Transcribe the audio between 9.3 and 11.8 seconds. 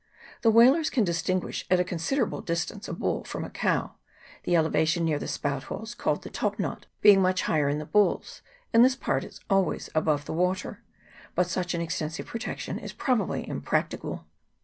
always above the water; but such